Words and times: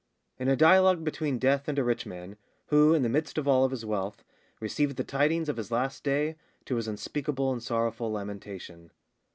IN 0.39 0.47
a 0.47 0.55
Dialogue 0.55 1.03
between 1.03 1.37
Death 1.37 1.67
and 1.67 1.77
a 1.77 1.83
Rich 1.83 2.07
Man; 2.07 2.35
who, 2.69 2.91
in 2.95 3.03
the 3.03 3.07
midst 3.07 3.37
of 3.37 3.47
all 3.47 3.69
his 3.69 3.85
Wealth, 3.85 4.23
received 4.59 4.95
the 4.97 5.03
tidings 5.03 5.47
of 5.47 5.57
his 5.57 5.69
Last 5.69 6.03
Day, 6.03 6.37
to 6.65 6.77
his 6.77 6.87
unspeakable 6.87 7.51
and 7.51 7.61
sorrowful 7.61 8.11
Lamentation. 8.11 8.89